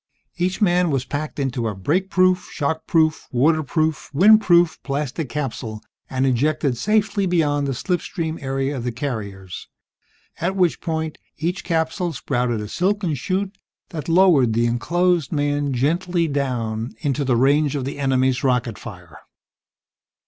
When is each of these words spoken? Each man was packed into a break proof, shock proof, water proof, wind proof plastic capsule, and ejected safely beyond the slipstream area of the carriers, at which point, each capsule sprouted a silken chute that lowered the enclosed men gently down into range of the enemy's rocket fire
Each 0.35 0.59
man 0.63 0.89
was 0.89 1.05
packed 1.05 1.37
into 1.37 1.67
a 1.67 1.75
break 1.75 2.09
proof, 2.09 2.49
shock 2.51 2.87
proof, 2.87 3.27
water 3.31 3.61
proof, 3.61 4.09
wind 4.15 4.41
proof 4.41 4.81
plastic 4.81 5.29
capsule, 5.29 5.83
and 6.09 6.25
ejected 6.25 6.75
safely 6.75 7.27
beyond 7.27 7.67
the 7.67 7.73
slipstream 7.75 8.41
area 8.41 8.75
of 8.75 8.83
the 8.83 8.91
carriers, 8.91 9.67
at 10.39 10.55
which 10.55 10.81
point, 10.81 11.19
each 11.37 11.63
capsule 11.63 12.13
sprouted 12.13 12.61
a 12.61 12.67
silken 12.67 13.13
chute 13.13 13.55
that 13.89 14.09
lowered 14.09 14.53
the 14.53 14.65
enclosed 14.65 15.31
men 15.31 15.71
gently 15.71 16.27
down 16.27 16.95
into 17.01 17.23
range 17.35 17.75
of 17.75 17.85
the 17.85 17.99
enemy's 17.99 18.43
rocket 18.43 18.79
fire 18.79 19.19